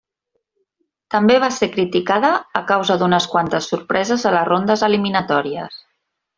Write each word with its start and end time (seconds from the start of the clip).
També 1.15 1.35
va 1.43 1.49
ser 1.57 1.69
criticada 1.75 2.33
a 2.61 2.63
causa 2.73 2.97
d'unes 3.03 3.29
quantes 3.35 3.71
sorpreses 3.75 4.27
a 4.31 4.35
les 4.39 4.51
rondes 4.53 4.89
eliminatòries. 4.91 5.81